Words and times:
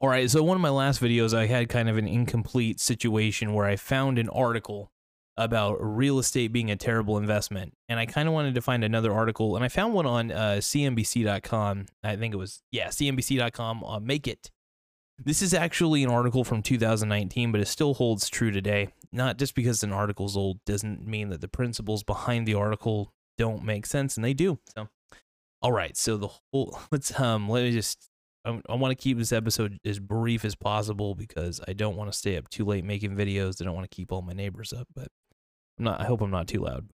All 0.00 0.08
right, 0.08 0.28
so 0.28 0.42
one 0.42 0.56
of 0.56 0.60
my 0.60 0.70
last 0.70 1.00
videos, 1.00 1.36
I 1.36 1.46
had 1.46 1.68
kind 1.68 1.88
of 1.88 1.96
an 1.96 2.08
incomplete 2.08 2.80
situation 2.80 3.54
where 3.54 3.66
I 3.66 3.76
found 3.76 4.18
an 4.18 4.28
article 4.28 4.90
about 5.36 5.76
real 5.80 6.18
estate 6.18 6.52
being 6.52 6.70
a 6.70 6.76
terrible 6.76 7.16
investment, 7.16 7.74
and 7.88 7.98
I 7.98 8.06
kind 8.06 8.28
of 8.28 8.34
wanted 8.34 8.54
to 8.54 8.60
find 8.60 8.84
another 8.84 9.12
article, 9.12 9.56
and 9.56 9.64
I 9.64 9.68
found 9.68 9.94
one 9.94 10.06
on 10.06 10.30
uh, 10.30 10.56
CNBC.com. 10.60 11.86
I 12.02 12.16
think 12.16 12.34
it 12.34 12.36
was 12.36 12.62
yeah, 12.70 12.88
CNBC.com. 12.88 13.84
Uh, 13.84 14.00
Make 14.00 14.28
it. 14.28 14.50
This 15.22 15.42
is 15.42 15.54
actually 15.54 16.02
an 16.02 16.10
article 16.10 16.42
from 16.42 16.60
2019, 16.60 17.52
but 17.52 17.60
it 17.60 17.68
still 17.68 17.94
holds 17.94 18.28
true 18.28 18.50
today. 18.50 18.88
Not 19.12 19.38
just 19.38 19.54
because 19.54 19.84
an 19.84 19.92
article's 19.92 20.36
old 20.36 20.58
doesn't 20.64 21.06
mean 21.06 21.28
that 21.28 21.40
the 21.40 21.46
principles 21.48 22.02
behind 22.02 22.48
the 22.48 22.54
article 22.54 23.12
don't 23.38 23.64
make 23.64 23.86
sense, 23.86 24.16
and 24.16 24.24
they 24.24 24.34
do. 24.34 24.58
So, 24.74 24.88
all 25.62 25.72
right, 25.72 25.96
so 25.96 26.16
the 26.16 26.28
whole 26.52 26.78
let's 26.90 27.18
um 27.18 27.48
let 27.48 27.62
me 27.62 27.70
just 27.70 28.10
I, 28.44 28.74
want 28.74 28.90
to 28.90 29.02
keep 29.02 29.16
this 29.16 29.32
episode 29.32 29.78
as 29.84 29.98
brief 29.98 30.44
as 30.44 30.54
possible 30.54 31.14
because 31.14 31.60
I 31.66 31.72
don't 31.72 31.96
want 31.96 32.12
to 32.12 32.18
stay 32.18 32.36
up 32.36 32.48
too 32.50 32.64
late 32.64 32.84
making 32.84 33.16
videos. 33.16 33.60
I 33.60 33.64
don't 33.64 33.74
want 33.74 33.90
to 33.90 33.94
keep 33.94 34.12
all 34.12 34.22
my 34.22 34.34
neighbors 34.34 34.72
up, 34.72 34.86
but 34.94 35.08
I'm 35.78 35.84
not. 35.84 36.00
I 36.00 36.04
hope 36.04 36.20
I'm 36.20 36.30
not 36.30 36.46
too 36.46 36.60
loud. 36.60 36.88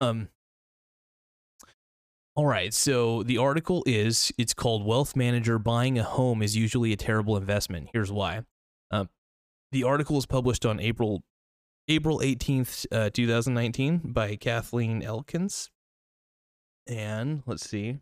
Um. 0.00 0.28
All 2.36 2.46
right, 2.46 2.74
so 2.74 3.22
the 3.22 3.38
article 3.38 3.84
is 3.86 4.32
it's 4.36 4.54
called 4.54 4.84
Wealth 4.84 5.14
Manager 5.14 5.56
Buying 5.60 6.00
a 6.00 6.02
Home 6.02 6.42
is 6.42 6.56
Usually 6.56 6.92
a 6.92 6.96
Terrible 6.96 7.36
Investment. 7.36 7.90
Here's 7.92 8.10
why. 8.10 8.42
Um, 8.90 9.08
the 9.70 9.84
article 9.84 10.18
is 10.18 10.26
published 10.26 10.66
on 10.66 10.80
April 10.80 11.22
April 11.86 12.20
18th, 12.20 12.86
uh, 12.90 13.10
2019 13.10 13.98
by 14.04 14.36
Kathleen 14.36 15.02
Elkins. 15.02 15.70
And 16.88 17.42
let's 17.46 17.68
see. 17.68 17.98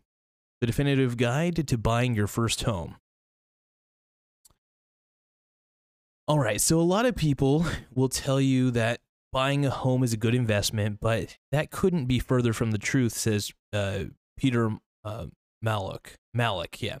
The 0.63 0.67
definitive 0.67 1.17
guide 1.17 1.67
to 1.67 1.77
buying 1.77 2.15
your 2.15 2.25
first 2.25 2.63
home. 2.63 2.95
All 6.25 6.39
right, 6.39 6.61
so 6.61 6.79
a 6.79 6.87
lot 6.87 7.05
of 7.05 7.17
people 7.17 7.65
will 7.93 8.07
tell 8.07 8.39
you 8.39 8.71
that 8.71 9.01
buying 9.33 9.65
a 9.65 9.69
home 9.69 10.03
is 10.05 10.13
a 10.13 10.17
good 10.17 10.33
investment, 10.33 10.99
but 11.01 11.37
that 11.51 11.69
couldn't 11.69 12.05
be 12.05 12.17
further 12.17 12.53
from 12.53 12.71
the 12.71 12.77
truth, 12.77 13.11
says 13.11 13.51
uh, 13.73 14.05
Peter 14.37 14.69
uh, 15.03 15.25
Mallouk. 15.61 16.15
Mallouk, 16.33 16.81
yeah, 16.81 16.99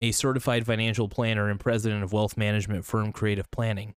a 0.00 0.12
certified 0.12 0.64
financial 0.64 1.08
planner 1.08 1.50
and 1.50 1.58
president 1.58 2.04
of 2.04 2.12
wealth 2.12 2.36
management 2.36 2.84
firm 2.84 3.10
Creative 3.10 3.50
Planning. 3.50 3.96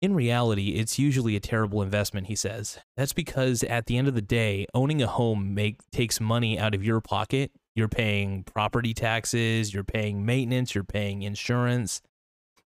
In 0.00 0.14
reality, 0.14 0.74
it's 0.76 0.96
usually 0.96 1.34
a 1.34 1.40
terrible 1.40 1.82
investment, 1.82 2.28
he 2.28 2.36
says. 2.36 2.78
That's 2.96 3.12
because 3.12 3.64
at 3.64 3.86
the 3.86 3.96
end 3.96 4.06
of 4.06 4.14
the 4.14 4.22
day, 4.22 4.68
owning 4.74 5.02
a 5.02 5.08
home 5.08 5.54
make, 5.54 5.80
takes 5.90 6.20
money 6.20 6.56
out 6.56 6.72
of 6.72 6.84
your 6.84 7.00
pocket. 7.00 7.50
You're 7.74 7.88
paying 7.88 8.44
property 8.44 8.92
taxes, 8.94 9.72
you're 9.72 9.84
paying 9.84 10.26
maintenance, 10.26 10.74
you're 10.74 10.84
paying 10.84 11.22
insurance. 11.22 12.02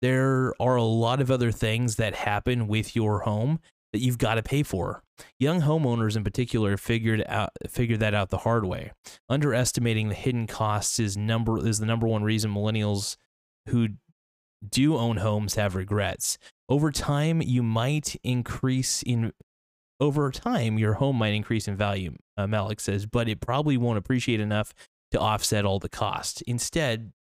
There 0.01 0.53
are 0.59 0.75
a 0.75 0.83
lot 0.83 1.21
of 1.21 1.31
other 1.31 1.51
things 1.51 1.95
that 1.97 2.15
happen 2.15 2.67
with 2.67 2.95
your 2.95 3.21
home 3.21 3.59
that 3.93 3.99
you've 3.99 4.17
got 4.17 4.35
to 4.35 4.43
pay 4.43 4.63
for. 4.63 5.03
Young 5.39 5.61
homeowners 5.61 6.17
in 6.17 6.23
particular 6.23 6.77
figured 6.77 7.23
out 7.27 7.51
figured 7.69 7.99
that 7.99 8.13
out 8.13 8.29
the 8.29 8.39
hard 8.39 8.65
way. 8.65 8.91
Underestimating 9.29 10.09
the 10.09 10.15
hidden 10.15 10.47
costs 10.47 10.99
is 10.99 11.15
number 11.15 11.65
is 11.65 11.79
the 11.79 11.85
number 11.85 12.07
one 12.07 12.23
reason 12.23 12.53
millennials 12.53 13.15
who 13.69 13.89
do 14.67 14.97
own 14.97 15.17
homes 15.17 15.55
have 15.55 15.75
regrets. 15.75 16.37
Over 16.67 16.91
time, 16.91 17.41
you 17.41 17.61
might 17.61 18.15
increase 18.23 19.03
in 19.03 19.31
over 19.99 20.31
time 20.31 20.79
your 20.79 20.95
home 20.95 21.17
might 21.17 21.33
increase 21.33 21.67
in 21.67 21.77
value, 21.77 22.15
uh, 22.35 22.47
Mallouk 22.47 22.79
says, 22.79 23.05
but 23.05 23.29
it 23.29 23.39
probably 23.39 23.77
won't 23.77 23.97
appreciate 23.97 24.39
enough 24.39 24.73
to 25.13 25.19
offset 25.19 25.65
all 25.65 25.79
the 25.79 25.89
cost. 25.89 26.41
Instead, 26.43 27.13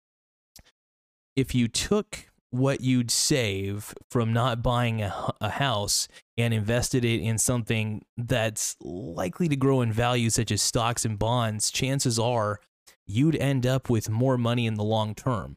if 1.36 1.54
you 1.54 1.68
took 1.68 2.26
what 2.50 2.82
you'd 2.82 3.10
save 3.10 3.94
from 4.10 4.32
not 4.32 4.62
buying 4.62 5.00
a, 5.00 5.32
a, 5.40 5.48
house 5.48 6.06
and 6.36 6.52
invested 6.52 7.02
it 7.02 7.20
in 7.20 7.38
something 7.38 8.04
that's 8.16 8.76
likely 8.80 9.48
to 9.48 9.56
grow 9.56 9.80
in 9.80 9.90
value, 9.90 10.28
such 10.28 10.50
as 10.50 10.60
stocks 10.60 11.06
and 11.06 11.18
bonds, 11.18 11.70
chances 11.70 12.18
are 12.18 12.60
you'd 13.06 13.36
end 13.36 13.66
up 13.66 13.88
with 13.88 14.10
more 14.10 14.36
money 14.36 14.66
in 14.66 14.74
the 14.74 14.84
long 14.84 15.14
term. 15.14 15.56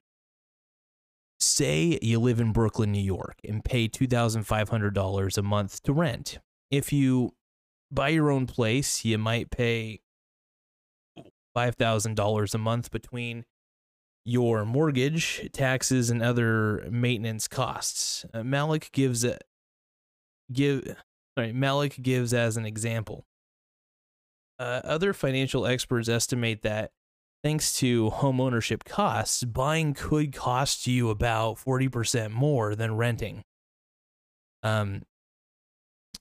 Say 1.38 2.00
you 2.02 2.20
live 2.20 2.40
in 2.40 2.54
Brooklyn, 2.54 2.94
New 2.94 3.04
York, 3.04 3.40
and 3.44 3.64
pay 3.64 3.90
$2,500 3.90 5.38
a 5.38 5.42
month 5.42 5.84
to 5.84 5.92
rent. 5.92 6.40
If 6.72 6.94
you 6.94 7.34
buy 7.92 8.10
your 8.10 8.32
own 8.32 8.48
place, 8.48 9.04
you 9.04 9.18
might 9.18 9.52
pay 9.52 10.00
$5,000 11.56 12.54
a 12.54 12.58
month 12.58 12.92
between 12.92 13.46
your 14.26 14.66
mortgage, 14.66 15.48
taxes, 15.54 16.10
and 16.10 16.22
other 16.22 16.88
maintenance 16.90 17.48
costs. 17.48 18.26
Uh, 18.34 18.44
Mallouk 18.44 18.92
gives 18.92 19.24
a, 19.24 19.38
give 20.52 20.96
sorry, 21.38 21.54
Mallouk 21.54 22.02
gives 22.02 22.34
as 22.34 22.58
an 22.58 22.66
example. 22.66 23.26
Uh, 24.58 24.82
other 24.84 25.14
financial 25.14 25.66
experts 25.66 26.10
estimate 26.10 26.62
that 26.64 26.92
thanks 27.44 27.78
to 27.78 28.10
home 28.10 28.42
ownership 28.42 28.84
costs, 28.84 29.44
buying 29.44 29.94
could 29.94 30.34
cost 30.34 30.88
you 30.88 31.10
about 31.12 31.58
40% 31.58 32.32
more 32.32 32.74
than 32.74 32.96
renting. 32.96 33.44
Um, 34.64 35.04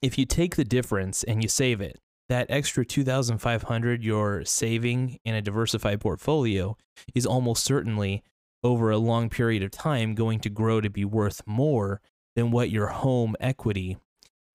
if 0.02 0.18
you 0.18 0.26
take 0.26 0.56
the 0.56 0.64
difference 0.64 1.24
and 1.24 1.42
you 1.42 1.48
save 1.48 1.80
it, 1.80 1.98
that 2.28 2.46
extra 2.48 2.84
2500 2.84 4.02
you're 4.02 4.44
saving 4.44 5.18
in 5.24 5.34
a 5.34 5.42
diversified 5.42 6.00
portfolio 6.00 6.76
is 7.14 7.26
almost 7.26 7.64
certainly 7.64 8.22
over 8.62 8.90
a 8.90 8.98
long 8.98 9.28
period 9.28 9.62
of 9.62 9.70
time 9.70 10.14
going 10.14 10.40
to 10.40 10.48
grow 10.48 10.80
to 10.80 10.88
be 10.88 11.04
worth 11.04 11.42
more 11.46 12.00
than 12.34 12.50
what 12.50 12.70
your 12.70 12.88
home 12.88 13.36
equity 13.40 13.98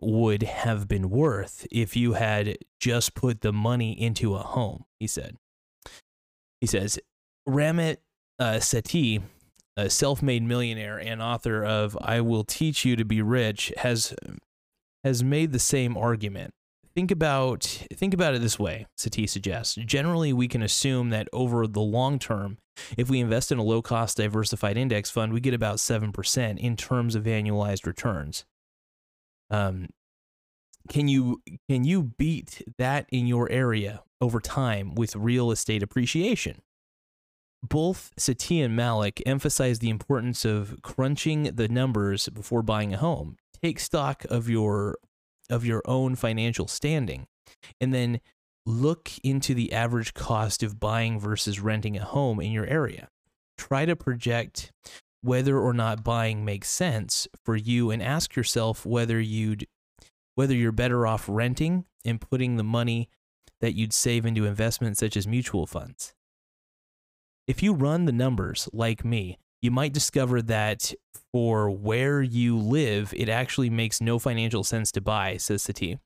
would 0.02 0.44
have 0.44 0.88
been 0.88 1.10
worth 1.10 1.68
if 1.72 1.96
you 1.96 2.14
had 2.14 2.58
just 2.80 3.14
put 3.14 3.42
the 3.42 3.54
money 3.54 3.92
into 3.92 4.36
a 4.36 4.40
home, 4.40 4.86
he 5.00 5.08
said. 5.08 5.36
He 6.62 6.68
says, 6.68 7.00
Ramit 7.48 7.98
uh, 8.40 8.56
Sethi, 8.56 9.22
a 9.78 9.90
self 9.90 10.22
made 10.22 10.44
millionaire 10.44 10.98
and 10.98 11.22
author 11.22 11.64
of 11.64 11.98
I 12.02 12.22
Will 12.22 12.44
Teach 12.44 12.86
You 12.86 12.96
to 12.96 13.06
Be 13.06 13.22
Rich, 13.22 13.74
has, 13.78 14.14
has 15.04 15.24
made 15.24 15.52
the 15.52 15.60
same 15.60 15.98
argument 15.98 16.54
think 16.96 17.12
about 17.12 17.64
think 17.94 18.14
about 18.14 18.36
it 18.36 18.42
this 18.42 18.60
way 18.60 18.86
Sethi 18.98 19.30
suggests. 19.30 19.76
Generally 19.76 20.34
we 20.34 20.48
can 20.48 20.62
assume 20.62 21.10
that 21.10 21.28
over 21.34 21.68
the 21.68 21.82
long 21.82 22.20
term 22.20 22.58
if 22.98 23.10
we 23.10 23.20
invest 23.20 23.52
in 23.52 23.58
a 23.58 23.64
low 23.64 23.82
cost 23.82 24.18
diversified 24.18 24.78
index 24.78 25.10
fund 25.10 25.34
we 25.34 25.40
get 25.40 25.54
about 25.54 25.78
7% 25.78 26.58
in 26.58 26.76
terms 26.76 27.16
of 27.16 27.24
annualized 27.24 27.86
returns. 27.86 28.46
Um, 29.50 29.88
can 30.88 31.08
you 31.08 31.42
can 31.68 31.84
you 31.84 32.04
beat 32.18 32.62
that 32.78 33.06
in 33.12 33.28
your 33.28 33.50
area 33.52 34.04
over 34.22 34.40
time 34.40 34.96
with 34.96 35.16
real 35.16 35.52
estate 35.52 35.84
appreciation? 35.84 36.62
Both 37.62 38.12
Sethi 38.18 38.64
and 38.64 38.76
Mallouk 38.76 39.22
emphasize 39.26 39.80
the 39.80 39.90
importance 39.90 40.46
of 40.46 40.82
crunching 40.82 41.44
the 41.56 41.68
numbers 41.68 42.30
before 42.30 42.62
buying 42.62 42.94
a 42.94 42.98
home. 42.98 43.36
Take 43.62 43.80
stock 43.80 44.26
of 44.30 44.48
your 44.48 44.98
of 45.50 45.66
your 45.66 45.82
own 45.86 46.16
financial 46.16 46.68
standing 46.68 47.28
and 47.82 47.94
then 47.94 48.20
look 48.66 49.12
into 49.24 49.54
the 49.54 49.74
average 49.74 50.14
cost 50.14 50.64
of 50.64 50.80
buying 50.80 51.20
versus 51.20 51.60
renting 51.60 51.98
a 51.98 52.04
home 52.04 52.40
in 52.40 52.52
your 52.52 52.66
area. 52.66 53.10
Try 53.58 53.86
to 53.86 53.96
project 53.96 54.72
whether 55.22 55.58
or 55.60 55.74
not 55.74 56.04
buying 56.04 56.46
makes 56.46 56.70
sense 56.70 57.28
for 57.44 57.56
you 57.56 57.92
and 57.92 58.02
ask 58.02 58.36
yourself 58.36 58.86
whether 58.86 59.20
you'd 59.20 59.68
whether 60.36 60.56
you're 60.56 60.72
better 60.72 61.06
off 61.06 61.26
renting 61.28 61.84
and 62.06 62.22
putting 62.22 62.56
the 62.56 62.64
money 62.64 63.10
that 63.60 63.76
you'd 63.76 63.92
save 63.92 64.26
into 64.26 64.46
investments 64.46 65.00
such 65.00 65.18
as 65.18 65.28
mutual 65.28 65.68
funds. 65.68 66.14
If 67.46 67.62
you 67.62 67.74
run 67.74 68.06
the 68.06 68.14
numbers 68.14 68.70
like 68.72 69.04
me, 69.04 69.38
you 69.62 69.72
might 69.72 69.94
discover 69.94 70.42
that 70.44 70.94
for 71.34 71.70
where 71.70 72.22
you 72.22 72.58
live, 72.58 73.14
it 73.16 73.30
actually 73.30 73.70
makes 73.70 74.02
no 74.02 74.20
financial 74.20 74.64
sense 74.64 74.92
to 74.94 75.02
buy, 75.02 75.38
says 75.38 75.64
Sethi. 75.64 76.00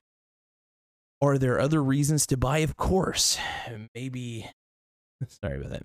Are 1.22 1.38
there 1.38 1.60
other 1.60 1.82
reasons 1.82 2.28
to 2.28 2.38
buy? 2.38 2.60
Of 2.60 2.76
course. 2.76 3.38
Maybe, 3.96 4.50
sorry 5.44 5.58
about 5.58 5.72
that. 5.72 5.84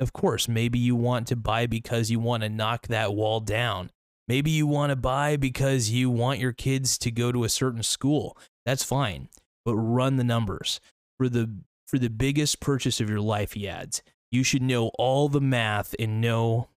Of 0.00 0.12
course, 0.12 0.48
maybe 0.48 0.78
you 0.78 0.94
want 0.94 1.26
to 1.28 1.36
buy 1.36 1.66
because 1.66 2.10
you 2.10 2.20
want 2.20 2.42
to 2.42 2.48
knock 2.48 2.88
that 2.88 3.14
wall 3.14 3.40
down. 3.40 3.90
Maybe 4.28 4.50
you 4.50 4.66
want 4.66 4.90
to 4.90 4.96
buy 4.96 5.36
because 5.36 5.90
you 5.90 6.10
want 6.10 6.40
your 6.40 6.52
kids 6.52 6.98
to 6.98 7.10
go 7.10 7.30
to 7.32 7.44
a 7.44 7.48
certain 7.48 7.82
school. 7.82 8.36
That's 8.66 8.82
fine. 8.82 9.28
But 9.64 9.76
run 9.76 10.16
the 10.16 10.24
numbers. 10.24 10.80
For 11.16 11.28
the 11.28 11.50
for 11.86 11.98
the 11.98 12.10
biggest 12.10 12.60
purchase 12.60 13.00
of 13.00 13.08
your 13.08 13.20
life, 13.20 13.52
he 13.52 13.68
adds, 13.68 14.02
you 14.30 14.42
should 14.42 14.62
know 14.62 14.90
all 14.98 15.28
the 15.28 15.40
math 15.40 15.94
and 15.98 16.20
know 16.20 16.68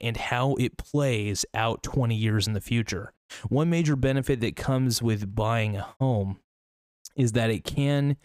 and 0.00 0.16
how 0.16 0.54
it 0.56 0.76
plays 0.76 1.44
out 1.54 1.82
20 1.82 2.14
years 2.14 2.46
in 2.46 2.52
the 2.52 2.60
future. 2.60 3.12
One 3.48 3.70
major 3.70 3.96
benefit 3.96 4.40
that 4.40 4.56
comes 4.56 5.02
with 5.02 5.34
buying 5.34 5.76
a 5.76 5.94
home 6.00 6.40
is 7.16 7.32
that 7.32 7.50
it 7.50 7.64
can 7.64 8.16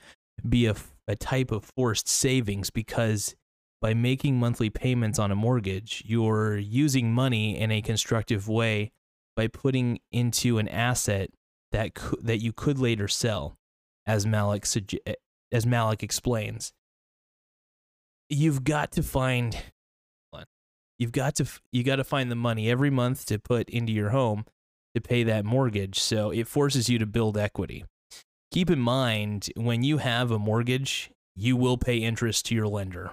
be 0.47 0.65
a, 0.65 0.75
a 1.07 1.15
type 1.15 1.51
of 1.51 1.69
forced 1.75 2.07
savings 2.07 2.69
because 2.69 3.35
by 3.81 3.93
making 3.93 4.39
monthly 4.39 4.69
payments 4.69 5.19
on 5.19 5.31
a 5.31 5.35
mortgage, 5.35 6.03
you're 6.05 6.57
using 6.57 7.13
money 7.13 7.59
in 7.59 7.71
a 7.71 7.81
constructive 7.81 8.47
way 8.47 8.91
by 9.35 9.47
putting 9.47 9.99
into 10.11 10.57
an 10.57 10.69
asset 10.69 11.29
that 11.71 11.95
co- 11.95 12.17
that 12.21 12.37
you 12.37 12.53
could 12.53 12.79
later 12.79 13.07
sell, 13.09 13.57
as 14.05 14.25
Mallouk 14.25 14.61
suge- 14.61 15.15
as 15.51 15.65
Mallouk 15.65 16.01
explains. 16.01 16.71
You've 18.29 18.63
got 18.63 18.91
to 18.93 19.03
find 19.03 19.55
you've 20.99 21.11
got 21.11 21.35
to 21.35 21.45
you 21.71 21.83
got 21.83 21.97
to 21.97 22.03
find 22.03 22.31
the 22.31 22.35
money 22.35 22.69
every 22.69 22.89
month 22.89 23.25
to 23.27 23.39
put 23.39 23.69
into 23.69 23.91
your 23.91 24.09
home 24.09 24.45
to 24.95 25.01
pay 25.01 25.23
that 25.23 25.45
mortgage. 25.45 25.99
So 25.99 26.29
it 26.31 26.47
forces 26.47 26.89
you 26.89 26.99
to 26.99 27.05
build 27.05 27.37
equity. 27.37 27.85
Keep 28.51 28.69
in 28.69 28.79
mind 28.79 29.49
when 29.55 29.83
you 29.83 29.97
have 29.97 30.31
a 30.31 30.39
mortgage, 30.39 31.09
you 31.35 31.57
will 31.57 31.77
pay 31.77 31.97
interest 31.97 32.45
to 32.45 32.55
your 32.55 32.67
lender. 32.67 33.11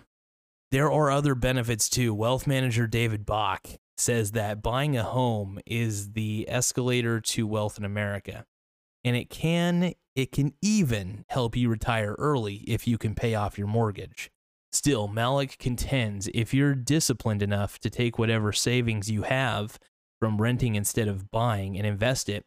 There 0.71 0.91
are 0.91 1.11
other 1.11 1.35
benefits 1.35 1.89
too. 1.89 2.15
Wealth 2.15 2.47
manager 2.47 2.87
David 2.87 3.27
Bach 3.27 3.67
says 3.97 4.33
that 4.33 4.63
buying 4.63 4.97
a 4.97 5.03
home 5.03 5.59
is 5.67 6.13
the 6.13 6.47
escalator 6.49 7.21
to 7.21 7.47
wealth 7.47 7.79
in 7.79 7.85
America. 7.85 8.45
And 9.05 9.17
it 9.17 9.31
can 9.31 9.95
it 10.15 10.33
can 10.33 10.53
even 10.61 11.25
help 11.29 11.57
you 11.57 11.69
retire 11.69 12.15
early 12.19 12.57
if 12.67 12.87
you 12.87 12.99
can 12.99 13.15
pay 13.15 13.35
off 13.35 13.57
your 13.59 13.67
mortgage. 13.67 14.31
Still, 14.73 15.09
Mallouk 15.09 15.59
contends 15.59 16.29
if 16.33 16.55
you're 16.55 16.75
disciplined 16.75 17.43
enough 17.43 17.79
to 17.81 17.91
take 17.91 18.19
whatever 18.19 18.53
savings 18.53 19.11
you 19.11 19.23
have 19.23 19.79
from 20.21 20.41
renting 20.41 20.77
instead 20.77 21.09
of 21.09 21.31
buying 21.31 21.77
and 21.77 21.87
invest 21.87 22.29
it, 22.29 22.45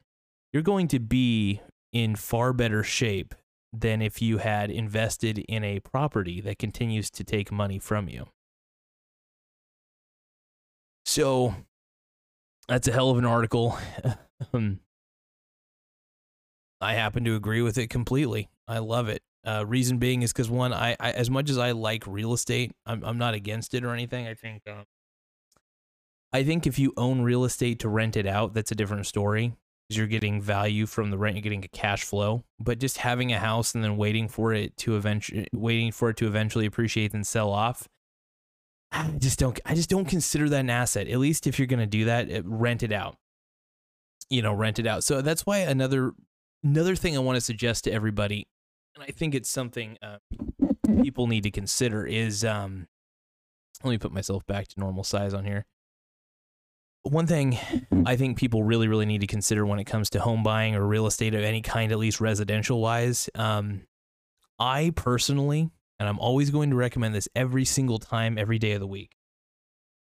you're 0.53 0.63
going 0.63 0.87
to 0.87 0.99
be 0.99 1.61
in 1.91 2.15
far 2.15 2.53
better 2.53 2.83
shape 2.83 3.35
than 3.73 4.01
if 4.01 4.21
you 4.21 4.37
had 4.37 4.69
invested 4.69 5.39
in 5.39 5.63
a 5.63 5.79
property 5.79 6.39
that 6.41 6.59
continues 6.59 7.09
to 7.09 7.23
take 7.23 7.51
money 7.51 7.79
from 7.79 8.07
you. 8.07 8.27
So 11.05 11.55
that's 12.67 12.87
a 12.87 12.91
hell 12.91 13.09
of 13.09 13.17
an 13.17 13.25
article. 13.25 13.77
I 16.81 16.93
happen 16.93 17.23
to 17.25 17.35
agree 17.35 17.61
with 17.61 17.77
it 17.77 17.89
completely. 17.89 18.49
I 18.67 18.79
love 18.79 19.09
it. 19.09 19.21
Uh, 19.45 19.65
reason 19.67 19.97
being 19.97 20.21
is 20.21 20.31
because 20.31 20.49
one, 20.49 20.71
I, 20.71 20.95
I, 20.99 21.11
as 21.11 21.29
much 21.29 21.49
as 21.49 21.57
I 21.57 21.71
like 21.71 22.07
real 22.07 22.33
estate, 22.33 22.71
I'm 22.85 23.03
I'm 23.03 23.17
not 23.17 23.33
against 23.33 23.73
it 23.73 23.83
or 23.83 23.93
anything. 23.93 24.27
I 24.27 24.35
think 24.35 24.61
um, 24.67 24.85
I 26.31 26.43
think 26.43 26.65
if 26.65 26.79
you 26.79 26.93
own 26.95 27.21
real 27.21 27.43
estate 27.43 27.79
to 27.79 27.89
rent 27.89 28.15
it 28.15 28.25
out, 28.25 28.53
that's 28.53 28.71
a 28.71 28.75
different 28.75 29.05
story 29.05 29.53
you're 29.97 30.07
getting 30.07 30.41
value 30.41 30.85
from 30.85 31.11
the 31.11 31.17
rent, 31.17 31.35
you're 31.35 31.41
getting 31.41 31.63
a 31.63 31.67
cash 31.67 32.03
flow. 32.03 32.43
But 32.59 32.79
just 32.79 32.99
having 32.99 33.31
a 33.31 33.39
house 33.39 33.75
and 33.75 33.83
then 33.83 33.97
waiting 33.97 34.27
for 34.27 34.53
it 34.53 34.75
to 34.77 34.95
eventually 34.95 35.47
waiting 35.53 35.91
for 35.91 36.09
it 36.09 36.17
to 36.17 36.27
eventually 36.27 36.65
appreciate 36.65 37.13
and 37.13 37.25
sell 37.25 37.51
off, 37.51 37.87
I 38.91 39.07
just 39.17 39.39
don't 39.39 39.59
I 39.65 39.75
just 39.75 39.89
don't 39.89 40.05
consider 40.05 40.49
that 40.49 40.59
an 40.59 40.69
asset. 40.69 41.07
At 41.07 41.19
least 41.19 41.47
if 41.47 41.59
you're 41.59 41.67
going 41.67 41.79
to 41.79 41.85
do 41.85 42.05
that, 42.05 42.29
it, 42.29 42.45
rent 42.45 42.83
it 42.83 42.91
out. 42.91 43.17
You 44.29 44.41
know, 44.41 44.53
rent 44.53 44.79
it 44.79 44.87
out. 44.87 45.03
So 45.03 45.21
that's 45.21 45.45
why 45.45 45.59
another 45.59 46.13
another 46.63 46.95
thing 46.95 47.15
I 47.15 47.19
want 47.19 47.35
to 47.35 47.41
suggest 47.41 47.83
to 47.85 47.91
everybody, 47.91 48.47
I 49.03 49.11
think 49.11 49.35
it's 49.35 49.49
something 49.49 49.97
uh, 50.01 50.19
people 51.01 51.27
need 51.27 51.43
to 51.43 51.51
consider 51.51 52.05
is 52.05 52.45
um, 52.45 52.87
let 53.83 53.91
me 53.91 53.97
put 53.97 54.13
myself 54.13 54.45
back 54.45 54.69
to 54.69 54.79
normal 54.79 55.03
size 55.03 55.33
on 55.33 55.43
here. 55.43 55.65
One 57.03 57.27
thing 57.27 57.59
I 58.05 58.15
think 58.15 58.37
people 58.37 58.63
really, 58.63 58.87
really 58.87 59.05
need 59.05 59.19
to 59.19 59.27
consider 59.27 59.65
when 59.65 59.79
it 59.79 59.83
comes 59.83 60.09
to 60.11 60.21
home 60.21 60.41
buying 60.41 60.73
or 60.73 60.87
real 60.87 61.05
estate 61.05 61.35
of 61.35 61.43
any 61.43 61.61
kind, 61.61 61.91
at 61.91 61.99
least 61.99 62.21
residential 62.21 62.79
wise, 62.79 63.29
um, 63.35 63.81
I 64.57 64.93
personally, 64.95 65.69
and 65.99 66.07
I'm 66.07 66.19
always 66.19 66.49
going 66.49 66.69
to 66.69 66.77
recommend 66.77 67.13
this 67.13 67.27
every 67.35 67.65
single 67.65 67.99
time, 67.99 68.37
every 68.37 68.57
day 68.57 68.71
of 68.71 68.79
the 68.79 68.87
week. 68.87 69.17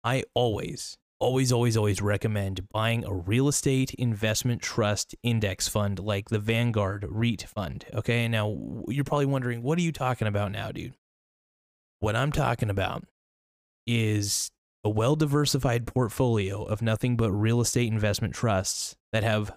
I 0.04 0.22
always, 0.34 0.96
always, 1.22 1.52
always, 1.52 1.76
always 1.76 2.02
recommend 2.02 2.68
buying 2.70 3.04
a 3.04 3.14
real 3.14 3.46
estate 3.46 3.94
investment 3.94 4.60
trust 4.60 5.14
index 5.22 5.68
fund 5.68 6.00
like 6.00 6.28
the 6.28 6.40
Vanguard 6.40 7.06
REIT 7.08 7.42
fund. 7.42 7.86
Okay. 7.94 8.26
Now, 8.26 8.82
you're 8.88 9.04
probably 9.04 9.26
wondering, 9.26 9.62
what 9.62 9.78
are 9.78 9.82
you 9.82 9.92
talking 9.92 10.26
about 10.26 10.50
now, 10.50 10.72
dude? 10.72 10.94
What 12.00 12.16
I'm 12.16 12.32
talking 12.32 12.68
about 12.68 13.04
is 13.86 14.50
a 14.82 14.90
well 14.90 15.14
diversified 15.14 15.86
portfolio 15.86 16.64
of 16.64 16.82
nothing 16.82 17.16
but 17.16 17.30
real 17.30 17.60
estate 17.60 17.92
investment 17.92 18.34
trusts 18.34 18.96
that 19.12 19.22
have 19.22 19.52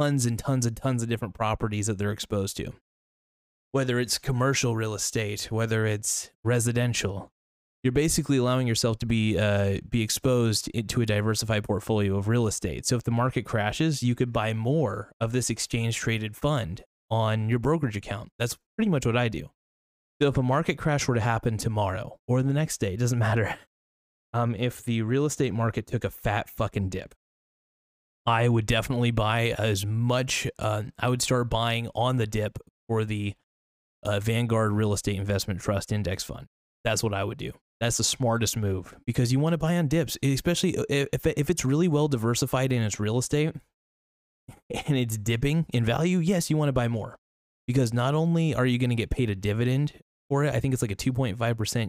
tons 0.00 0.26
and 0.26 0.36
tons 0.36 0.66
and 0.66 0.76
tons 0.76 1.04
of 1.04 1.08
different 1.08 1.34
properties 1.34 1.86
that 1.86 1.96
they're 1.96 2.10
exposed 2.10 2.56
to. 2.56 2.72
Whether 3.70 4.00
it's 4.00 4.18
commercial 4.18 4.74
real 4.74 4.94
estate, 4.94 5.46
whether 5.52 5.86
it's 5.86 6.30
residential, 6.42 7.30
you're 7.84 7.92
basically 7.92 8.38
allowing 8.38 8.66
yourself 8.66 8.98
to 8.98 9.06
be 9.06 9.38
uh, 9.38 9.78
be 9.88 10.02
exposed 10.02 10.70
to 10.88 11.02
a 11.02 11.06
diversified 11.06 11.64
portfolio 11.64 12.16
of 12.16 12.28
real 12.28 12.46
estate. 12.46 12.86
So 12.86 12.96
if 12.96 13.04
the 13.04 13.10
market 13.10 13.42
crashes, 13.42 14.02
you 14.02 14.14
could 14.14 14.32
buy 14.32 14.54
more 14.54 15.12
of 15.20 15.32
this 15.32 15.50
exchange 15.50 15.96
traded 15.98 16.34
fund 16.34 16.82
on 17.10 17.50
your 17.50 17.58
brokerage 17.58 17.96
account. 17.96 18.30
That's 18.38 18.56
pretty 18.76 18.90
much 18.90 19.04
what 19.04 19.18
I 19.18 19.28
do. 19.28 19.50
So 20.20 20.28
if 20.28 20.38
a 20.38 20.42
market 20.42 20.78
crash 20.78 21.06
were 21.06 21.14
to 21.14 21.20
happen 21.20 21.58
tomorrow 21.58 22.16
or 22.26 22.42
the 22.42 22.54
next 22.54 22.78
day, 22.78 22.94
it 22.94 23.00
doesn't 23.00 23.18
matter. 23.30 23.56
Um, 24.32 24.54
if 24.54 24.82
the 24.82 25.02
real 25.02 25.26
estate 25.26 25.52
market 25.52 25.86
took 25.86 26.04
a 26.04 26.10
fat 26.10 26.48
fucking 26.48 26.88
dip, 26.88 27.14
I 28.26 28.48
would 28.48 28.64
definitely 28.64 29.10
buy 29.10 29.54
as 29.58 29.84
much. 29.84 30.48
Uh, 30.58 30.84
I 30.98 31.10
would 31.10 31.20
start 31.20 31.50
buying 31.50 31.90
on 31.94 32.16
the 32.16 32.26
dip 32.26 32.58
for 32.88 33.04
the 33.04 33.34
uh, 34.02 34.20
Vanguard 34.20 34.72
Real 34.72 34.94
Estate 34.94 35.16
Investment 35.16 35.60
Trust 35.60 35.92
Index 35.92 36.24
Fund. 36.24 36.46
That's 36.82 37.02
what 37.02 37.12
I 37.12 37.22
would 37.22 37.38
do. 37.38 37.52
That's 37.84 37.98
the 37.98 38.04
smartest 38.04 38.56
move 38.56 38.96
because 39.04 39.30
you 39.30 39.38
want 39.38 39.52
to 39.52 39.58
buy 39.58 39.76
on 39.76 39.88
dips, 39.88 40.16
especially 40.22 40.70
if 40.88 41.26
if 41.26 41.50
it's 41.50 41.66
really 41.66 41.86
well 41.86 42.08
diversified 42.08 42.72
in 42.72 42.80
its 42.82 42.98
real 42.98 43.18
estate 43.18 43.54
and 44.86 44.96
it's 44.96 45.18
dipping 45.18 45.66
in 45.74 45.84
value. 45.84 46.18
Yes, 46.18 46.48
you 46.48 46.56
want 46.56 46.70
to 46.70 46.72
buy 46.72 46.88
more 46.88 47.18
because 47.66 47.92
not 47.92 48.14
only 48.14 48.54
are 48.54 48.64
you 48.64 48.78
going 48.78 48.88
to 48.88 48.96
get 48.96 49.10
paid 49.10 49.28
a 49.28 49.34
dividend 49.34 49.92
for 50.30 50.44
it, 50.44 50.54
I 50.54 50.60
think 50.60 50.72
it's 50.72 50.80
like 50.80 50.92
a 50.92 50.96
2.5% 50.96 51.36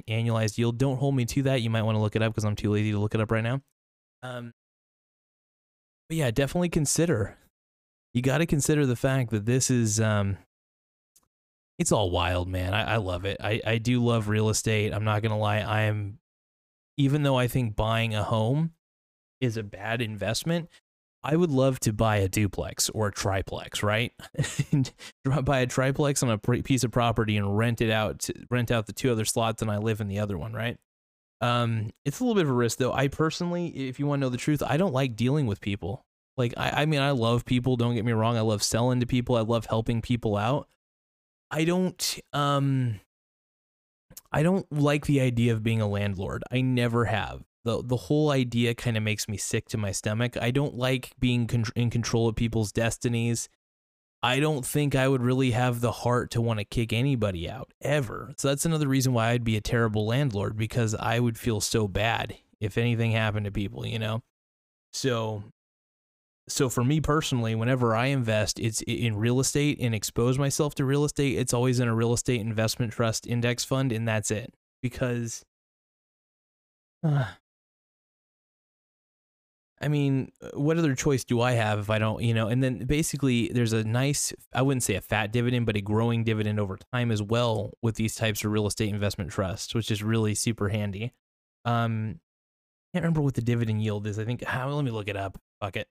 annualized 0.05 0.57
yield. 0.57 0.77
Don't 0.77 0.97
hold 0.97 1.15
me 1.15 1.23
to 1.23 1.43
that. 1.43 1.61
You 1.61 1.69
might 1.69 1.83
want 1.83 1.95
to 1.95 2.01
look 2.01 2.17
it 2.17 2.21
up 2.21 2.33
because 2.33 2.43
I'm 2.43 2.57
too 2.57 2.71
lazy 2.71 2.91
to 2.91 2.99
look 2.99 3.15
it 3.15 3.21
up 3.21 3.31
right 3.31 3.43
now. 3.43 3.61
Um, 4.21 4.51
but 6.09 6.17
yeah, 6.17 6.29
definitely 6.29 6.69
consider. 6.69 7.37
You 8.13 8.21
got 8.21 8.39
to 8.39 8.45
consider 8.45 8.85
the 8.85 8.97
fact 8.97 9.29
that 9.31 9.45
this 9.45 9.71
is 9.71 10.01
um, 10.01 10.39
it's 11.77 11.91
all 11.91 12.09
wild, 12.09 12.47
man. 12.47 12.73
I, 12.73 12.93
I 12.93 12.97
love 12.97 13.25
it. 13.25 13.37
I, 13.41 13.61
I 13.65 13.77
do 13.77 14.03
love 14.03 14.27
real 14.27 14.49
estate. 14.49 14.93
I'm 14.93 15.03
not 15.03 15.21
gonna 15.21 15.37
lie. 15.37 15.59
I 15.59 15.81
am, 15.83 16.19
even 16.97 17.23
though 17.23 17.37
I 17.37 17.47
think 17.47 17.75
buying 17.75 18.15
a 18.15 18.23
home 18.23 18.71
is 19.41 19.57
a 19.57 19.63
bad 19.63 20.01
investment, 20.01 20.69
I 21.25 21.35
would 21.35 21.49
love 21.49 21.79
to 21.81 21.91
buy 21.91 22.17
a 22.17 22.29
duplex 22.29 22.89
or 22.91 23.07
a 23.07 23.11
triplex, 23.11 23.81
right? 23.81 24.13
buy 25.43 25.59
a 25.59 25.67
triplex 25.67 26.21
on 26.21 26.29
a 26.29 26.37
piece 26.37 26.83
of 26.83 26.91
property 26.91 27.35
and 27.35 27.57
rent 27.57 27.81
it 27.81 27.89
out, 27.89 28.19
to, 28.19 28.33
rent 28.51 28.69
out 28.69 28.85
the 28.85 28.93
two 28.93 29.11
other 29.11 29.25
slots, 29.25 29.63
and 29.63 29.71
I 29.71 29.77
live 29.77 30.01
in 30.01 30.07
the 30.07 30.19
other 30.19 30.37
one, 30.37 30.53
right? 30.53 30.77
Um, 31.41 31.89
it's 32.05 32.19
a 32.19 32.23
little 32.23 32.35
bit 32.35 32.45
of 32.45 32.51
a 32.51 32.53
risk, 32.53 32.77
though. 32.77 32.93
I 32.93 33.07
personally, 33.07 33.67
if 33.69 33.99
you 33.99 34.05
want 34.05 34.19
to 34.19 34.25
know 34.25 34.29
the 34.29 34.37
truth, 34.37 34.61
I 34.65 34.77
don't 34.77 34.93
like 34.93 35.15
dealing 35.15 35.47
with 35.47 35.61
people. 35.61 36.05
Like, 36.37 36.53
I, 36.57 36.83
I 36.83 36.85
mean, 36.85 37.01
I 37.01 37.11
love 37.11 37.43
people. 37.43 37.75
Don't 37.75 37.95
get 37.95 38.05
me 38.05 38.11
wrong. 38.11 38.37
I 38.37 38.41
love 38.41 38.61
selling 38.61 38.99
to 38.99 39.07
people. 39.07 39.35
I 39.35 39.41
love 39.41 39.65
helping 39.65 40.03
people 40.03 40.37
out. 40.37 40.67
I 41.51 41.63
don't 41.63 42.19
um 42.33 42.99
I 44.31 44.43
don't 44.43 44.69
like 44.71 45.05
the 45.05 45.21
idea 45.21 45.53
of 45.53 45.63
being 45.63 45.81
a 45.81 45.87
landlord. 45.87 46.43
I 46.51 46.61
never 46.61 47.05
have. 47.05 47.43
The 47.63 47.81
the 47.83 47.95
whole 47.95 48.31
idea 48.31 48.75
kind 48.75 48.97
of 48.97 49.03
makes 49.03 49.27
me 49.27 49.37
sick 49.37 49.67
to 49.69 49.77
my 49.77 49.91
stomach. 49.91 50.37
I 50.37 50.51
don't 50.51 50.75
like 50.75 51.11
being 51.19 51.47
con- 51.47 51.65
in 51.75 51.89
control 51.89 52.27
of 52.27 52.35
people's 52.35 52.71
destinies. 52.71 53.49
I 54.21 54.39
don't 54.39 54.65
think 54.65 54.95
I 54.95 55.07
would 55.07 55.21
really 55.21 55.51
have 55.51 55.81
the 55.81 55.91
heart 55.91 56.31
to 56.31 56.41
want 56.41 56.59
to 56.59 56.65
kick 56.65 56.91
anybody 56.91 57.49
out 57.49 57.71
ever. 57.81 58.33
So 58.37 58.47
that's 58.47 58.65
another 58.65 58.87
reason 58.87 59.13
why 59.13 59.29
I'd 59.29 59.43
be 59.43 59.55
a 59.55 59.61
terrible 59.61 60.07
landlord 60.07 60.57
because 60.57 60.95
I 60.95 61.19
would 61.19 61.37
feel 61.37 61.61
so 61.61 61.87
bad 61.87 62.35
if 62.59 62.77
anything 62.77 63.11
happened 63.11 63.45
to 63.45 63.51
people, 63.51 63.85
you 63.85 63.99
know? 63.99 64.23
So 64.93 65.43
so 66.47 66.69
for 66.69 66.83
me 66.83 67.01
personally, 67.01 67.55
whenever 67.55 67.95
I 67.95 68.07
invest, 68.07 68.59
it's 68.59 68.81
in 68.83 69.17
real 69.17 69.39
estate 69.39 69.79
and 69.81 69.95
expose 69.95 70.37
myself 70.37 70.75
to 70.75 70.85
real 70.85 71.03
estate. 71.03 71.37
It's 71.37 71.53
always 71.53 71.79
in 71.79 71.87
a 71.87 71.95
real 71.95 72.13
estate 72.13 72.41
investment 72.41 72.93
trust 72.93 73.25
index 73.25 73.63
fund, 73.63 73.91
and 73.91 74.07
that's 74.07 74.29
it. 74.29 74.53
Because, 74.81 75.43
uh, 77.03 77.25
I 79.81 79.87
mean, 79.87 80.31
what 80.53 80.77
other 80.77 80.95
choice 80.95 81.23
do 81.23 81.41
I 81.41 81.53
have 81.53 81.79
if 81.79 81.89
I 81.89 81.97
don't, 81.99 82.21
you 82.21 82.33
know? 82.33 82.47
And 82.47 82.63
then 82.63 82.85
basically, 82.85 83.49
there's 83.49 83.73
a 83.73 83.83
nice, 83.83 84.31
I 84.53 84.61
wouldn't 84.61 84.83
say 84.83 84.95
a 84.95 85.01
fat 85.01 85.31
dividend, 85.31 85.65
but 85.65 85.75
a 85.75 85.81
growing 85.81 86.23
dividend 86.23 86.59
over 86.59 86.77
time 86.93 87.11
as 87.11 87.21
well 87.21 87.73
with 87.81 87.95
these 87.95 88.15
types 88.15 88.43
of 88.43 88.51
real 88.51 88.67
estate 88.67 88.89
investment 88.89 89.31
trusts, 89.31 89.73
which 89.73 89.89
is 89.89 90.03
really 90.03 90.35
super 90.35 90.69
handy. 90.69 91.11
Um, 91.65 92.19
I 92.93 92.97
can't 92.97 93.03
remember 93.03 93.21
what 93.21 93.33
the 93.33 93.41
dividend 93.41 93.81
yield 93.83 94.07
is. 94.07 94.17
I 94.19 94.25
think, 94.25 94.43
let 94.47 94.85
me 94.85 94.91
look 94.91 95.09
it 95.09 95.17
up. 95.17 95.39
Fuck 95.65 95.77
it. 95.77 95.87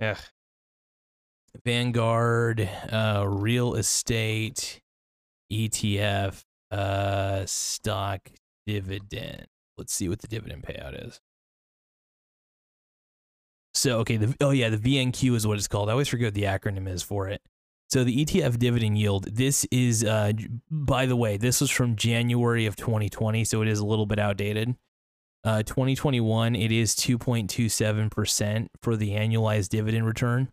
yeah. 0.00 0.16
Vanguard, 1.64 2.68
uh, 2.90 3.26
real 3.28 3.74
estate, 3.74 4.80
ETF, 5.52 6.44
uh, 6.70 7.44
stock 7.44 8.30
dividend. 8.66 9.46
Let's 9.76 9.92
see 9.92 10.08
what 10.08 10.20
the 10.20 10.28
dividend 10.28 10.62
payout 10.62 11.06
is. 11.06 11.20
So 13.74 13.98
okay, 13.98 14.16
the 14.16 14.34
oh 14.40 14.50
yeah, 14.50 14.70
the 14.70 14.78
VNQ 14.78 15.34
is 15.34 15.46
what 15.46 15.58
it's 15.58 15.68
called. 15.68 15.90
I 15.90 15.92
always 15.92 16.08
forget 16.08 16.28
what 16.28 16.34
the 16.34 16.44
acronym 16.44 16.88
is 16.88 17.02
for 17.02 17.28
it. 17.28 17.42
So 17.90 18.02
the 18.02 18.24
ETF 18.24 18.58
dividend 18.58 18.96
yield. 18.96 19.24
This 19.24 19.66
is, 19.70 20.04
uh, 20.04 20.32
by 20.70 21.04
the 21.04 21.16
way, 21.16 21.36
this 21.36 21.60
was 21.60 21.70
from 21.70 21.96
January 21.96 22.64
of 22.64 22.76
2020, 22.76 23.44
so 23.44 23.60
it 23.60 23.68
is 23.68 23.78
a 23.78 23.86
little 23.86 24.06
bit 24.06 24.18
outdated. 24.18 24.74
Uh, 25.46 25.62
2021, 25.62 26.56
it 26.56 26.72
is 26.72 26.96
2.27% 26.96 28.66
for 28.82 28.96
the 28.96 29.10
annualized 29.10 29.68
dividend 29.68 30.04
return. 30.04 30.48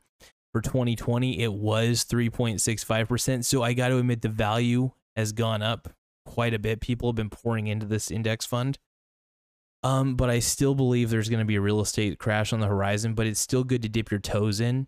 For 0.51 0.61
2020, 0.61 1.39
it 1.41 1.51
was 1.51 2.05
3.65%. 2.05 3.43
So 3.43 3.63
I 3.63 3.73
got 3.73 3.87
to 3.87 3.97
admit, 3.97 4.21
the 4.21 4.29
value 4.29 4.91
has 5.15 5.31
gone 5.31 5.63
up 5.63 5.89
quite 6.27 6.53
a 6.53 6.59
bit. 6.59 6.79
People 6.79 7.09
have 7.09 7.15
been 7.15 7.31
pouring 7.31 7.65
into 7.65 7.87
this 7.87 8.11
index 8.11 8.45
fund. 8.45 8.77
Um, 9.81 10.15
but 10.15 10.29
I 10.29 10.37
still 10.37 10.75
believe 10.75 11.09
there's 11.09 11.27
going 11.27 11.39
to 11.39 11.45
be 11.45 11.55
a 11.55 11.61
real 11.61 11.81
estate 11.81 12.19
crash 12.19 12.53
on 12.53 12.59
the 12.59 12.67
horizon, 12.67 13.15
but 13.15 13.25
it's 13.25 13.39
still 13.39 13.63
good 13.63 13.81
to 13.81 13.89
dip 13.89 14.11
your 14.11 14.19
toes 14.19 14.61
in. 14.61 14.85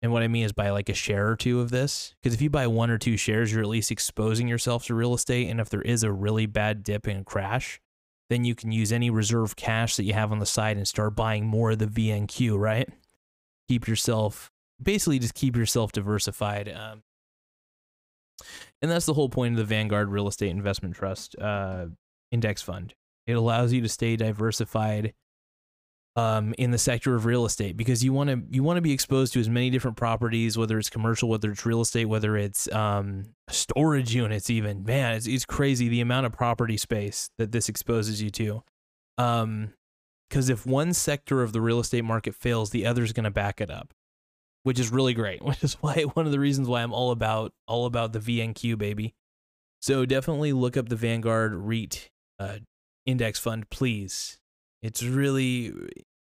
And 0.00 0.12
what 0.12 0.22
I 0.22 0.28
mean 0.28 0.46
is 0.46 0.52
buy 0.52 0.70
like 0.70 0.88
a 0.88 0.94
share 0.94 1.28
or 1.28 1.36
two 1.36 1.60
of 1.60 1.70
this. 1.70 2.14
Because 2.22 2.32
if 2.32 2.40
you 2.40 2.48
buy 2.48 2.68
one 2.68 2.88
or 2.88 2.96
two 2.96 3.18
shares, 3.18 3.52
you're 3.52 3.60
at 3.60 3.68
least 3.68 3.90
exposing 3.90 4.48
yourself 4.48 4.86
to 4.86 4.94
real 4.94 5.12
estate. 5.12 5.50
And 5.50 5.60
if 5.60 5.68
there 5.68 5.82
is 5.82 6.04
a 6.04 6.10
really 6.10 6.46
bad 6.46 6.82
dip 6.82 7.06
and 7.06 7.26
crash, 7.26 7.82
then 8.32 8.44
you 8.44 8.54
can 8.54 8.72
use 8.72 8.92
any 8.92 9.10
reserve 9.10 9.56
cash 9.56 9.96
that 9.96 10.04
you 10.04 10.14
have 10.14 10.32
on 10.32 10.38
the 10.38 10.46
side 10.46 10.78
and 10.78 10.88
start 10.88 11.14
buying 11.14 11.46
more 11.46 11.72
of 11.72 11.78
the 11.78 11.86
VNQ, 11.86 12.58
right? 12.58 12.88
Keep 13.68 13.86
yourself, 13.86 14.50
basically, 14.82 15.18
just 15.18 15.34
keep 15.34 15.54
yourself 15.54 15.92
diversified. 15.92 16.68
Um, 16.68 17.02
and 18.80 18.90
that's 18.90 19.06
the 19.06 19.14
whole 19.14 19.28
point 19.28 19.52
of 19.52 19.58
the 19.58 19.64
Vanguard 19.64 20.08
Real 20.08 20.28
Estate 20.28 20.50
Investment 20.50 20.94
Trust 20.94 21.36
uh, 21.38 21.86
Index 22.30 22.62
Fund. 22.62 22.94
It 23.26 23.34
allows 23.34 23.72
you 23.72 23.82
to 23.82 23.88
stay 23.88 24.16
diversified 24.16 25.12
um, 26.14 26.54
in 26.58 26.70
the 26.70 26.78
sector 26.78 27.14
of 27.14 27.24
real 27.24 27.46
estate 27.46 27.76
because 27.76 28.04
you 28.04 28.12
want 28.12 28.28
to 28.28 28.42
you 28.50 28.62
want 28.62 28.76
to 28.76 28.82
be 28.82 28.92
exposed 28.92 29.32
to 29.32 29.40
as 29.40 29.48
many 29.48 29.70
different 29.70 29.96
properties, 29.96 30.58
whether 30.58 30.78
it's 30.78 30.90
commercial, 30.90 31.28
whether 31.28 31.50
it's 31.50 31.64
real 31.64 31.80
estate, 31.80 32.04
whether 32.04 32.36
it's 32.36 32.70
um, 32.72 33.24
storage 33.48 34.14
units. 34.14 34.50
Even 34.50 34.84
man, 34.84 35.14
it's, 35.14 35.26
it's 35.26 35.44
crazy 35.44 35.88
the 35.88 36.00
amount 36.00 36.26
of 36.26 36.32
property 36.32 36.76
space 36.76 37.30
that 37.38 37.52
this 37.52 37.68
exposes 37.68 38.22
you 38.22 38.30
to. 38.30 38.62
Um, 39.18 39.72
because 40.28 40.48
if 40.48 40.64
one 40.64 40.94
sector 40.94 41.42
of 41.42 41.52
the 41.52 41.60
real 41.60 41.78
estate 41.78 42.04
market 42.04 42.34
fails, 42.34 42.70
the 42.70 42.86
other 42.86 43.02
is 43.02 43.12
going 43.12 43.24
to 43.24 43.30
back 43.30 43.60
it 43.60 43.70
up, 43.70 43.92
which 44.62 44.80
is 44.80 44.90
really 44.90 45.12
great. 45.12 45.42
Which 45.44 45.62
is 45.62 45.74
why 45.74 46.02
one 46.14 46.26
of 46.26 46.32
the 46.32 46.40
reasons 46.40 46.68
why 46.68 46.82
I'm 46.82 46.92
all 46.92 47.10
about 47.10 47.52
all 47.66 47.86
about 47.86 48.12
the 48.12 48.18
VNQ 48.18 48.76
baby. 48.78 49.14
So 49.80 50.06
definitely 50.06 50.52
look 50.52 50.76
up 50.76 50.88
the 50.88 50.96
Vanguard 50.96 51.54
REIT 51.54 52.10
uh, 52.38 52.58
index 53.04 53.38
fund, 53.38 53.68
please. 53.68 54.38
It's 54.82 55.02
really, 55.02 55.72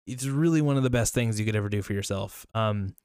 it's 0.05 0.25
really 0.25 0.61
one 0.61 0.77
of 0.77 0.83
the 0.83 0.89
best 0.89 1.13
things 1.13 1.39
you 1.39 1.45
could 1.45 1.55
ever 1.55 1.69
do 1.69 1.81
for 1.81 1.93
yourself. 1.93 2.45
Um, 2.53 2.95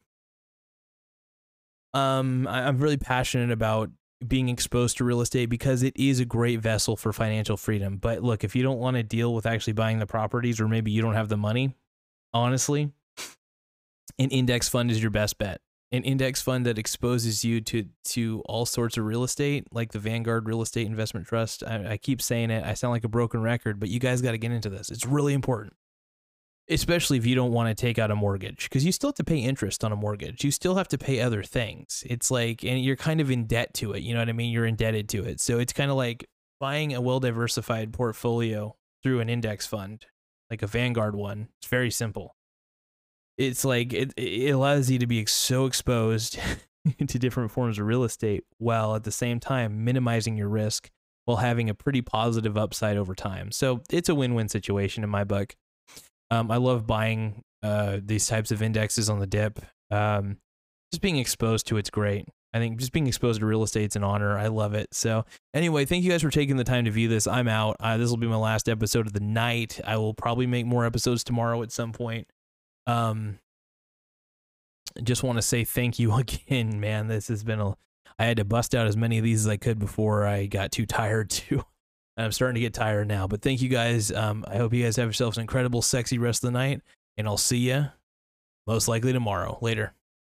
um, 1.94 2.46
I, 2.46 2.66
I'm 2.66 2.78
really 2.78 2.98
passionate 2.98 3.50
about 3.50 3.90
being 4.26 4.48
exposed 4.48 4.96
to 4.98 5.04
real 5.04 5.20
estate 5.20 5.46
because 5.46 5.82
it 5.82 5.96
is 5.96 6.20
a 6.20 6.24
great 6.24 6.60
vessel 6.60 6.96
for 6.96 7.12
financial 7.12 7.56
freedom. 7.56 7.96
But 7.96 8.22
look, 8.22 8.44
if 8.44 8.56
you 8.56 8.62
don't 8.62 8.78
want 8.78 8.96
to 8.96 9.02
deal 9.02 9.34
with 9.34 9.46
actually 9.46 9.74
buying 9.74 9.98
the 9.98 10.06
properties, 10.06 10.60
or 10.60 10.68
maybe 10.68 10.90
you 10.90 11.02
don't 11.02 11.14
have 11.14 11.28
the 11.28 11.36
money, 11.36 11.74
honestly, 12.32 12.92
an 14.18 14.30
index 14.30 14.68
fund 14.68 14.90
is 14.90 15.02
your 15.02 15.10
best 15.10 15.38
bet 15.38 15.60
an 15.92 16.02
index 16.02 16.42
fund 16.42 16.66
that 16.66 16.78
exposes 16.78 17.44
you 17.44 17.60
to 17.60 17.84
to 18.04 18.42
all 18.46 18.66
sorts 18.66 18.96
of 18.96 19.04
real 19.04 19.22
estate, 19.22 19.66
like 19.72 19.92
the 19.92 19.98
Vanguard 19.98 20.48
Real 20.48 20.62
Estate 20.62 20.86
Investment 20.86 21.26
Trust. 21.26 21.62
I, 21.64 21.92
I 21.92 21.96
keep 21.96 22.20
saying 22.20 22.50
it. 22.50 22.64
I 22.64 22.74
sound 22.74 22.92
like 22.92 23.04
a 23.04 23.08
broken 23.08 23.40
record, 23.40 23.78
but 23.78 23.88
you 23.88 24.00
guys 24.00 24.20
got 24.20 24.32
to 24.32 24.38
get 24.38 24.50
into 24.50 24.68
this. 24.68 24.90
It's 24.90 25.06
really 25.06 25.32
important, 25.32 25.74
especially 26.68 27.18
if 27.18 27.26
you 27.26 27.36
don't 27.36 27.52
want 27.52 27.68
to 27.68 27.80
take 27.80 27.98
out 27.98 28.10
a 28.10 28.16
mortgage, 28.16 28.64
because 28.64 28.84
you 28.84 28.90
still 28.90 29.10
have 29.10 29.16
to 29.16 29.24
pay 29.24 29.38
interest 29.38 29.84
on 29.84 29.92
a 29.92 29.96
mortgage. 29.96 30.42
You 30.42 30.50
still 30.50 30.74
have 30.74 30.88
to 30.88 30.98
pay 30.98 31.20
other 31.20 31.44
things. 31.44 32.02
It's 32.06 32.30
like, 32.30 32.64
and 32.64 32.82
you're 32.84 32.96
kind 32.96 33.20
of 33.20 33.30
in 33.30 33.46
debt 33.46 33.72
to 33.74 33.92
it. 33.92 34.02
You 34.02 34.14
know 34.14 34.20
what 34.20 34.28
I 34.28 34.32
mean? 34.32 34.52
You're 34.52 34.66
indebted 34.66 35.08
to 35.10 35.24
it. 35.24 35.40
So 35.40 35.58
it's 35.60 35.72
kind 35.72 35.90
of 35.90 35.96
like 35.96 36.28
buying 36.58 36.94
a 36.94 37.00
well 37.00 37.20
diversified 37.20 37.92
portfolio 37.92 38.74
through 39.04 39.20
an 39.20 39.28
index 39.28 39.68
fund, 39.68 40.06
like 40.50 40.62
a 40.62 40.66
Vanguard 40.66 41.14
one. 41.14 41.48
It's 41.58 41.68
very 41.68 41.92
simple 41.92 42.34
it's 43.38 43.64
like 43.64 43.92
it, 43.92 44.12
it 44.16 44.50
allows 44.50 44.90
you 44.90 44.98
to 44.98 45.06
be 45.06 45.24
so 45.26 45.66
exposed 45.66 46.38
to 47.06 47.18
different 47.18 47.50
forms 47.50 47.78
of 47.78 47.86
real 47.86 48.04
estate 48.04 48.44
while 48.58 48.94
at 48.94 49.04
the 49.04 49.12
same 49.12 49.40
time 49.40 49.84
minimizing 49.84 50.36
your 50.36 50.48
risk 50.48 50.90
while 51.24 51.38
having 51.38 51.68
a 51.68 51.74
pretty 51.74 52.02
positive 52.02 52.56
upside 52.56 52.96
over 52.96 53.14
time. 53.14 53.50
So 53.50 53.82
it's 53.90 54.08
a 54.08 54.14
win-win 54.14 54.48
situation 54.48 55.02
in 55.04 55.10
my 55.10 55.24
book. 55.24 55.54
Um, 56.30 56.50
I 56.50 56.56
love 56.56 56.86
buying 56.86 57.42
uh, 57.62 57.98
these 58.02 58.26
types 58.26 58.50
of 58.50 58.62
indexes 58.62 59.10
on 59.10 59.18
the 59.18 59.26
dip. 59.26 59.60
Um, 59.90 60.38
just 60.92 61.02
being 61.02 61.16
exposed 61.16 61.66
to 61.68 61.76
it's 61.76 61.90
great. 61.90 62.26
I 62.54 62.58
think 62.58 62.78
just 62.78 62.92
being 62.92 63.06
exposed 63.06 63.40
to 63.40 63.46
real 63.46 63.62
estate 63.62 63.80
estate's 63.80 63.96
an 63.96 64.04
honor. 64.04 64.38
I 64.38 64.46
love 64.46 64.72
it. 64.72 64.88
So 64.92 65.26
anyway, 65.52 65.84
thank 65.84 66.04
you 66.04 66.10
guys 66.10 66.22
for 66.22 66.30
taking 66.30 66.56
the 66.56 66.64
time 66.64 66.86
to 66.86 66.90
view 66.90 67.08
this. 67.08 67.26
I'm 67.26 67.48
out. 67.48 67.76
Uh, 67.80 67.96
this 67.98 68.08
will 68.08 68.16
be 68.16 68.28
my 68.28 68.36
last 68.36 68.68
episode 68.68 69.06
of 69.06 69.12
the 69.12 69.20
night. 69.20 69.78
I 69.84 69.96
will 69.98 70.14
probably 70.14 70.46
make 70.46 70.64
more 70.64 70.86
episodes 70.86 71.22
tomorrow 71.22 71.62
at 71.62 71.70
some 71.70 71.92
point. 71.92 72.28
Um, 72.86 73.38
just 75.02 75.22
want 75.22 75.38
to 75.38 75.42
say 75.42 75.64
thank 75.64 75.98
you 75.98 76.14
again, 76.16 76.80
man. 76.80 77.08
This 77.08 77.28
has 77.28 77.44
been 77.44 77.60
a. 77.60 77.76
I 78.18 78.24
had 78.24 78.38
to 78.38 78.44
bust 78.44 78.74
out 78.74 78.86
as 78.86 78.96
many 78.96 79.18
of 79.18 79.24
these 79.24 79.40
as 79.44 79.48
I 79.48 79.58
could 79.58 79.78
before 79.78 80.26
I 80.26 80.46
got 80.46 80.72
too 80.72 80.86
tired 80.86 81.30
to. 81.30 81.64
I'm 82.16 82.32
starting 82.32 82.54
to 82.54 82.60
get 82.60 82.72
tired 82.72 83.08
now, 83.08 83.26
but 83.26 83.42
thank 83.42 83.60
you 83.60 83.68
guys. 83.68 84.10
Um, 84.10 84.42
I 84.48 84.56
hope 84.56 84.72
you 84.72 84.82
guys 84.82 84.96
have 84.96 85.06
yourselves 85.06 85.36
an 85.36 85.42
incredible, 85.42 85.82
sexy 85.82 86.16
rest 86.16 86.42
of 86.42 86.48
the 86.48 86.58
night, 86.58 86.80
and 87.18 87.26
I'll 87.26 87.36
see 87.36 87.58
you 87.58 87.86
most 88.66 88.88
likely 88.88 89.12
tomorrow. 89.12 89.58
Later. 89.60 89.92